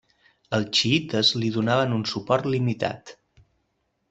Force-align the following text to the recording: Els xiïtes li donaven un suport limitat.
Els 0.57 0.79
xiïtes 0.79 1.31
li 1.43 1.51
donaven 1.59 1.93
un 2.01 2.07
suport 2.13 2.49
limitat. 2.55 3.15